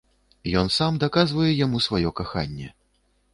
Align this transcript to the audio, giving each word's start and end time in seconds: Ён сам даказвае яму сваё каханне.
Ён 0.61 0.71
сам 0.77 0.97
даказвае 1.03 1.51
яму 1.65 1.83
сваё 1.89 2.09
каханне. 2.21 2.73